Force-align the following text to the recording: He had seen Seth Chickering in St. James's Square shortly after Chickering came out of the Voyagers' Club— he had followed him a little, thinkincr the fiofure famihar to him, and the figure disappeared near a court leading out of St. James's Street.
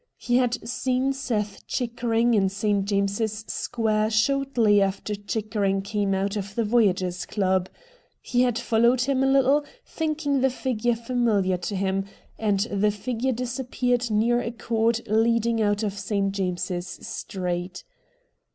He 0.17 0.37
had 0.37 0.67
seen 0.67 1.13
Seth 1.13 1.67
Chickering 1.67 2.33
in 2.33 2.49
St. 2.49 2.85
James's 2.85 3.45
Square 3.47 4.09
shortly 4.09 4.81
after 4.81 5.13
Chickering 5.13 5.83
came 5.83 6.15
out 6.15 6.35
of 6.35 6.55
the 6.55 6.63
Voyagers' 6.63 7.27
Club— 7.27 7.69
he 8.19 8.41
had 8.41 8.57
followed 8.57 9.01
him 9.01 9.21
a 9.23 9.27
little, 9.27 9.63
thinkincr 9.85 10.41
the 10.41 10.47
fiofure 10.47 10.97
famihar 10.97 11.61
to 11.61 11.75
him, 11.75 12.05
and 12.39 12.61
the 12.71 12.89
figure 12.89 13.31
disappeared 13.31 14.09
near 14.09 14.41
a 14.41 14.49
court 14.49 15.01
leading 15.05 15.61
out 15.61 15.83
of 15.83 15.93
St. 15.93 16.31
James's 16.31 16.87
Street. 16.87 17.83